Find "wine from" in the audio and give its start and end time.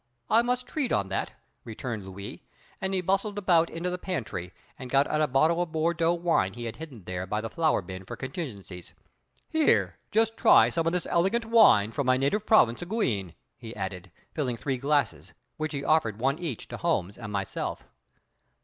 11.45-12.07